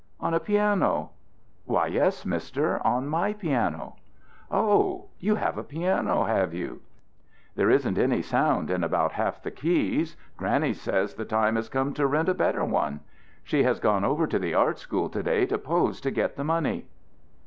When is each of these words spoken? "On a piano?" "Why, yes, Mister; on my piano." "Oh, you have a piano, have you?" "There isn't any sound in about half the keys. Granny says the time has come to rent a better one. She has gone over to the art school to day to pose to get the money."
"On 0.19 0.33
a 0.33 0.39
piano?" 0.39 1.11
"Why, 1.65 1.85
yes, 1.85 2.25
Mister; 2.25 2.81
on 2.83 3.07
my 3.07 3.33
piano." 3.33 3.97
"Oh, 4.49 5.09
you 5.19 5.35
have 5.35 5.59
a 5.59 5.63
piano, 5.63 6.23
have 6.23 6.55
you?" 6.55 6.81
"There 7.53 7.69
isn't 7.69 7.99
any 7.99 8.23
sound 8.23 8.71
in 8.71 8.83
about 8.83 9.11
half 9.11 9.43
the 9.43 9.51
keys. 9.51 10.17
Granny 10.37 10.73
says 10.73 11.13
the 11.13 11.23
time 11.25 11.55
has 11.55 11.69
come 11.69 11.93
to 11.93 12.07
rent 12.07 12.29
a 12.29 12.33
better 12.33 12.65
one. 12.65 13.01
She 13.43 13.61
has 13.61 13.79
gone 13.79 14.03
over 14.03 14.25
to 14.25 14.39
the 14.39 14.55
art 14.55 14.79
school 14.79 15.07
to 15.07 15.21
day 15.21 15.45
to 15.45 15.59
pose 15.59 16.01
to 16.01 16.09
get 16.09 16.35
the 16.35 16.43
money." 16.45 16.87